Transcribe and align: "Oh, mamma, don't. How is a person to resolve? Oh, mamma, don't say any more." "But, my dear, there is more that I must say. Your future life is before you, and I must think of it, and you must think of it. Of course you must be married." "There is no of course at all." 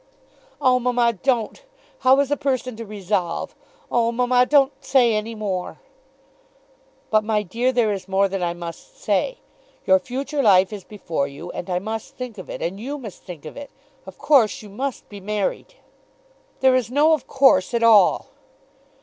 "Oh, 0.59 0.79
mamma, 0.79 1.13
don't. 1.21 1.63
How 1.99 2.19
is 2.21 2.31
a 2.31 2.35
person 2.35 2.75
to 2.77 2.87
resolve? 2.87 3.53
Oh, 3.91 4.11
mamma, 4.11 4.47
don't 4.47 4.73
say 4.83 5.13
any 5.13 5.35
more." 5.35 5.79
"But, 7.11 7.23
my 7.23 7.43
dear, 7.43 7.71
there 7.71 7.93
is 7.93 8.07
more 8.07 8.27
that 8.27 8.41
I 8.41 8.55
must 8.55 8.99
say. 8.99 9.37
Your 9.85 9.99
future 9.99 10.41
life 10.41 10.73
is 10.73 10.83
before 10.83 11.27
you, 11.27 11.51
and 11.51 11.69
I 11.69 11.77
must 11.77 12.15
think 12.15 12.39
of 12.39 12.49
it, 12.49 12.63
and 12.63 12.79
you 12.79 12.97
must 12.97 13.21
think 13.25 13.45
of 13.45 13.55
it. 13.55 13.69
Of 14.07 14.17
course 14.17 14.63
you 14.63 14.69
must 14.69 15.07
be 15.07 15.19
married." 15.19 15.75
"There 16.61 16.73
is 16.75 16.89
no 16.89 17.13
of 17.13 17.27
course 17.27 17.71
at 17.75 17.83
all." 17.83 18.29